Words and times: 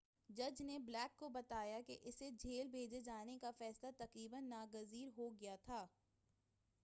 جج 0.29 0.61
نے 0.61 0.77
بلیک 0.79 1.17
کو 1.17 1.27
بتایا 1.29 1.79
کہ 1.87 1.97
اسے 2.01 2.29
جیل 2.39 2.67
بھیجے 2.67 3.01
جانے 3.01 3.37
کا 3.37 3.51
فیصلہ 3.57 3.89
تقریباً 3.97 4.49
ناگزیر 4.49 5.09
ہو 5.17 5.29
گیا 5.39 5.55
تھا 5.63 5.85